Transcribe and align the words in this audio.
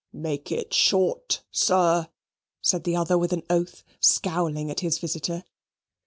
"Make 0.13 0.51
it 0.51 0.73
short, 0.73 1.43
sir," 1.51 2.07
said 2.59 2.85
the 2.85 2.95
other 2.95 3.19
with 3.19 3.33
an 3.33 3.43
oath, 3.51 3.83
scowling 3.99 4.71
at 4.71 4.79
his 4.79 4.97
visitor. 4.97 5.43